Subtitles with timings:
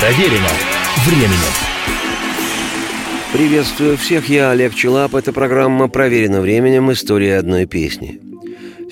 [0.00, 0.48] Проверено
[1.04, 1.52] временем.
[3.32, 5.16] Приветствую всех, я Олег Челап.
[5.16, 6.92] Это программа «Проверено временем.
[6.92, 8.20] История одной песни».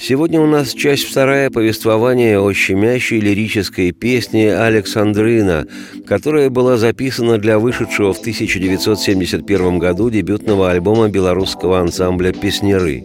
[0.00, 5.68] Сегодня у нас часть вторая повествования о щемящей лирической песне «Александрина»,
[6.08, 13.04] которая была записана для вышедшего в 1971 году дебютного альбома белорусского ансамбля «Песнеры».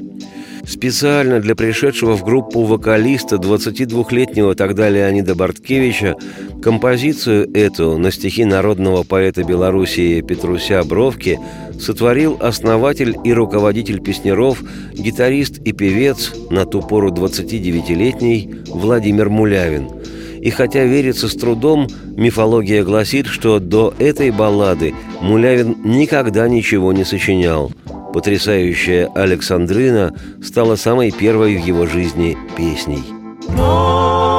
[0.66, 6.16] Специально для пришедшего в группу вокалиста 22-летнего тогда Леонида Борткевича
[6.62, 11.40] композицию эту на стихи народного поэта Белоруссии Петруся Бровки
[11.80, 19.90] сотворил основатель и руководитель песнеров, гитарист и певец, на ту пору 29-летний Владимир Мулявин–
[20.42, 27.04] и хотя верится с трудом, мифология гласит, что до этой баллады Мулявин никогда ничего не
[27.04, 27.72] сочинял.
[28.14, 33.04] Потрясающая Александрина стала самой первой в его жизни песней.
[33.48, 34.31] из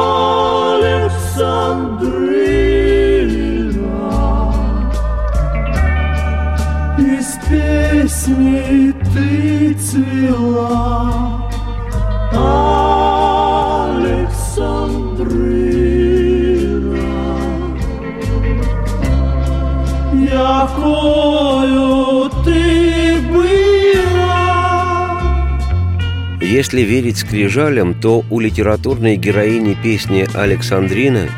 [26.52, 31.30] Если верить скрижалям, то у литературной героини песни «Александрина»,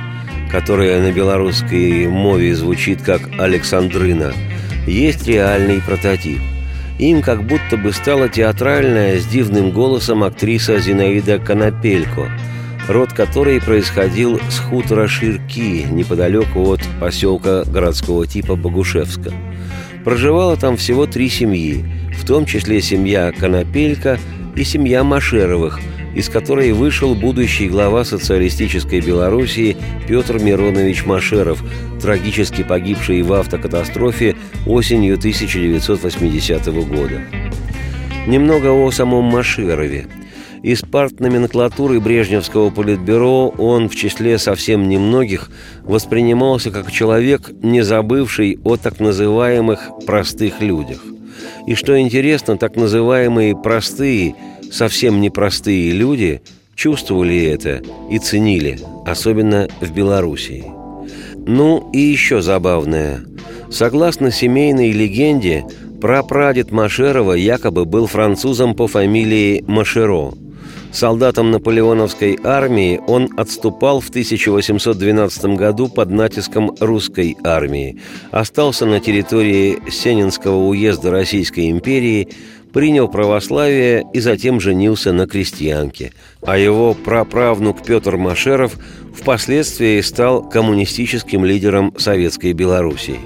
[0.51, 4.33] которая на белорусской мове звучит как «Александрина»,
[4.89, 6.41] есть реальный прототип.
[6.99, 12.29] Им как будто бы стала театральная с дивным голосом актриса Зинаида Конопелько,
[12.89, 19.33] род которой происходил с хутора Ширки, неподалеку от поселка городского типа Богушевска.
[20.05, 21.85] Проживало там всего три семьи,
[22.19, 24.19] в том числе семья Конопелька–
[24.57, 25.81] и семья Машеровых,
[26.15, 31.63] из которой вышел будущий глава социалистической Белоруссии Петр Миронович Машеров,
[32.01, 37.21] трагически погибший в автокатастрофе осенью 1980 года.
[38.27, 40.07] Немного о самом Машерове.
[40.63, 45.51] Из партноменклатуры Брежневского политбюро он в числе совсем немногих
[45.83, 51.14] воспринимался как человек, не забывший о так называемых «простых людях».
[51.67, 54.35] И что интересно, так называемые простые,
[54.71, 56.43] совсем непростые люди
[56.75, 60.65] чувствовали это и ценили, особенно в Белоруссии.
[61.47, 63.21] Ну и еще забавное.
[63.71, 65.65] Согласно семейной легенде,
[66.01, 70.33] прапрадед Машерова якобы был французом по фамилии Машеро–
[70.95, 78.01] Солдатом наполеоновской армии он отступал в 1812 году под натиском русской армии,
[78.31, 82.29] остался на территории Сенинского уезда Российской империи,
[82.73, 86.13] принял православие и затем женился на крестьянке,
[86.43, 88.77] а его праправнук Петр Машеров
[89.13, 93.19] впоследствии стал коммунистическим лидером Советской Белоруссии.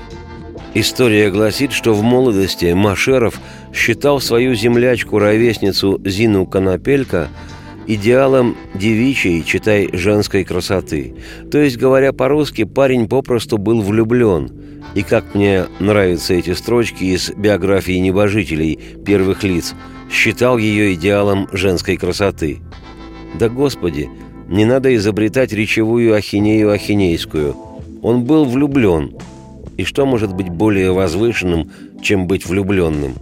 [0.73, 3.39] История гласит, что в молодости Машеров
[3.75, 7.29] считал свою землячку-ровесницу Зину Конопелько–
[7.89, 11.15] идеалом девичьей, читай, женской красоты.
[11.51, 14.53] То есть, говоря по-русски, парень попросту был влюблен.
[14.95, 19.75] И как мне нравятся эти строчки из биографии небожителей первых лиц,
[20.11, 22.59] считал ее идеалом женской красоты.
[23.39, 24.09] Да господи,
[24.49, 27.57] не надо изобретать речевую ахинею ахинейскую.
[28.03, 29.17] Он был влюблен.
[29.77, 31.71] И что может быть более возвышенным,
[32.03, 33.15] чем быть влюбленным?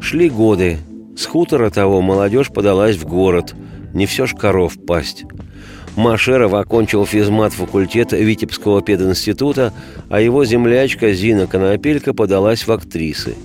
[0.00, 0.78] Шли годы,
[1.16, 3.54] с хутора того молодежь подалась в город.
[3.92, 5.24] Не все ж коров пасть.
[5.96, 9.72] Машеров окончил физмат факультета Витебского пединститута,
[10.08, 13.36] а его землячка Зина Конопелька подалась в актрисы.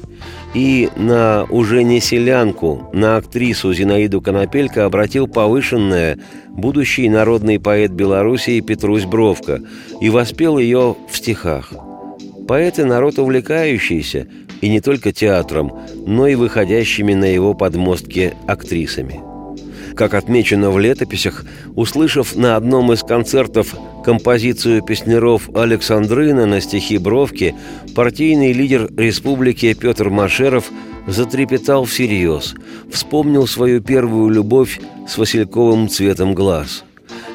[0.56, 8.60] И на уже не селянку, на актрису Зинаиду Конопелька обратил повышенное будущий народный поэт Белоруссии
[8.62, 9.62] Петрусь Бровка
[10.02, 11.72] и воспел ее в стихах.
[12.50, 14.26] Поэты– народ увлекающийся,
[14.62, 15.72] и не только театром,
[16.08, 19.20] но и выходящими на его подмостки актрисами.
[19.96, 21.46] Как отмечено в летописях,
[21.76, 27.54] услышав на одном из концертов композицию песнеров Александрына на стихи Бровки,
[27.94, 30.72] партийный лидер республики Петр Машеров
[31.06, 32.56] затрепетал всерьез,
[32.92, 36.84] вспомнил свою первую любовь с васильковым цветом глаз–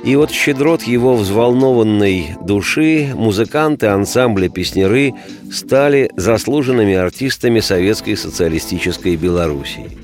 [0.05, 5.15] и вот щедрот его взволнованной души музыканты ансамбля «Песнеры»
[5.51, 10.04] стали заслуженными артистами Советской социалистической Белоруссии.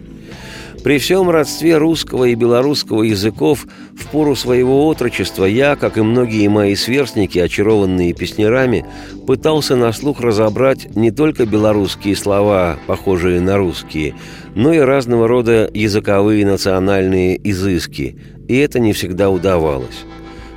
[0.83, 6.49] При всем родстве русского и белорусского языков в пору своего отрочества я, как и многие
[6.49, 8.87] мои сверстники, очарованные песнерами,
[9.27, 14.15] пытался на слух разобрать не только белорусские слова, похожие на русские,
[14.55, 18.19] но и разного рода языковые национальные изыски,
[18.49, 20.07] и это не всегда удавалось.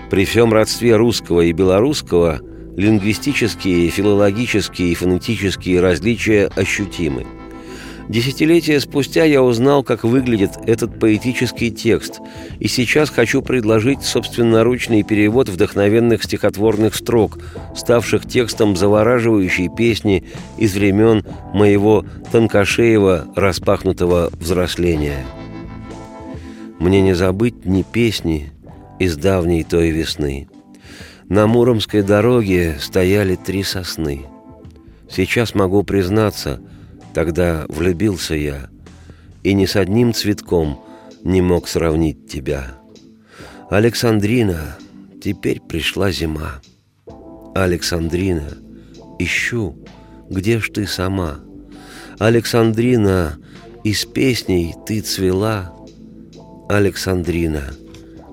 [0.09, 2.39] При всем родстве русского и белорусского
[2.75, 7.23] Лингвистические, филологические и фонетические различия ощутимы.
[8.09, 12.19] Десятилетия спустя я узнал, как выглядит этот поэтический текст,
[12.59, 17.39] и сейчас хочу предложить собственноручный перевод вдохновенных стихотворных строк,
[17.75, 20.25] ставших текстом завораживающей песни
[20.57, 25.25] из времен моего тонкошеева распахнутого взросления.
[26.79, 28.51] Мне не забыть ни песни
[28.99, 30.49] из давней той весны.
[31.29, 34.23] На Муромской дороге стояли три сосны.
[35.09, 36.59] Сейчас могу признаться,
[37.13, 38.69] тогда влюбился я,
[39.43, 40.83] и ни с одним цветком
[41.23, 42.75] не мог сравнить тебя.
[43.69, 44.77] Александрина,
[45.21, 46.61] теперь пришла зима.
[47.55, 48.57] Александрина,
[49.19, 49.75] ищу,
[50.29, 51.39] где ж ты сама?
[52.19, 53.37] Александрина,
[53.83, 55.73] из песней ты цвела.
[56.69, 57.73] Александрина,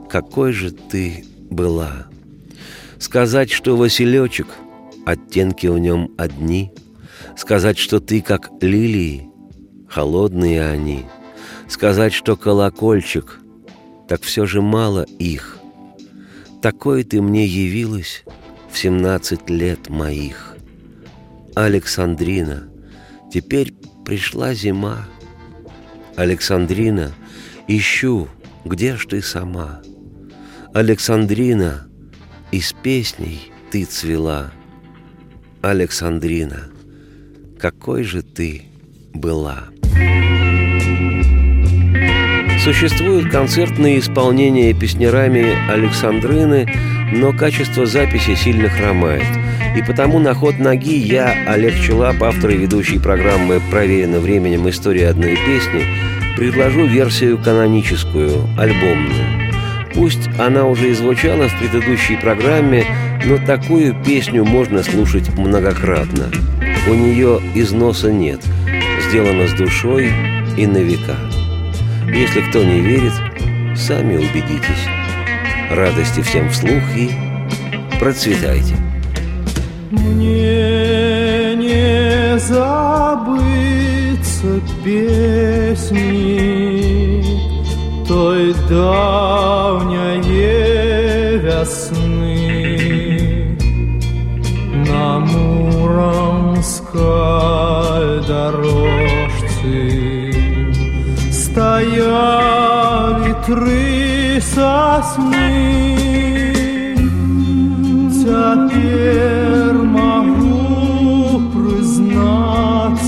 [0.08, 2.06] какой же ты была?
[2.98, 4.48] Сказать, что Василечек,
[5.04, 6.72] оттенки в нем одни,
[7.40, 9.30] Сказать, что ты как лилии,
[9.88, 11.06] холодные они,
[11.68, 13.40] Сказать, что колокольчик,
[14.06, 15.58] так все же мало их.
[16.60, 18.24] Такой ты мне явилась
[18.70, 20.54] в семнадцать лет моих.
[21.54, 22.68] Александрина,
[23.32, 23.72] теперь
[24.04, 25.08] пришла зима.
[26.16, 27.10] Александрина,
[27.66, 28.28] ищу,
[28.66, 29.80] где ж ты сама?
[30.74, 31.88] Александрина,
[32.52, 34.50] из песней ты цвела.
[35.62, 36.68] Александрина,
[37.60, 38.62] какой же ты
[39.12, 39.64] была.
[42.64, 46.66] Существуют концертные исполнения песнярами Александрины,
[47.12, 49.26] но качество записи сильно хромает.
[49.76, 54.68] И потому на ход ноги я, Олег Челап, автор и ведущий программы «Проверено временем.
[54.68, 55.84] История одной песни»,
[56.36, 59.50] предложу версию каноническую, альбомную.
[59.94, 62.84] Пусть она уже и звучала в предыдущей программе,
[63.24, 66.30] но такую песню можно слушать многократно.
[66.90, 68.40] У нее износа нет,
[69.08, 70.12] сделано с душой
[70.56, 71.14] и на века.
[72.08, 73.12] Если кто не верит,
[73.76, 74.88] сами убедитесь.
[75.70, 77.12] Радости всем вслух и
[78.00, 78.74] процветайте.
[79.92, 83.30] Мне не забыться
[84.84, 86.02] песни
[88.08, 90.18] той давней
[91.38, 91.89] весны
[103.50, 105.34] три сосны.
[108.22, 113.00] Теперь могу признаться,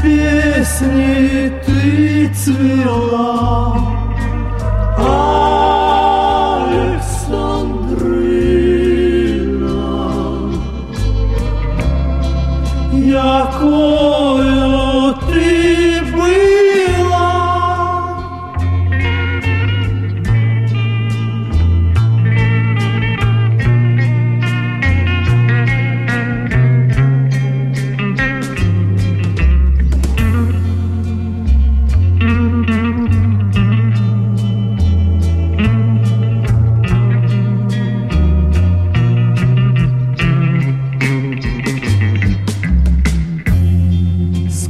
[0.02, 3.76] Песни ты цвела,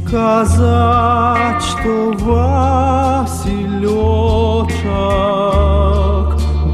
[0.07, 3.47] сказать, что Василечок,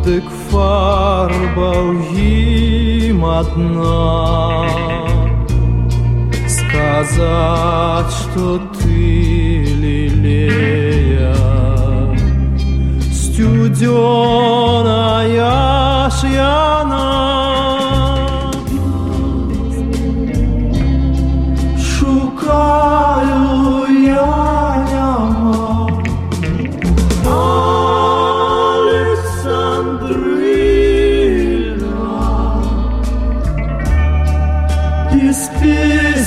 [0.06, 1.74] дык фарба
[2.16, 4.68] им одна.
[6.48, 11.36] Сказать, что ты лилея,
[13.12, 14.30] студеная
[16.10, 16.53] ж я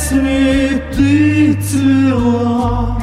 [0.07, 2.99] песни ты цвела.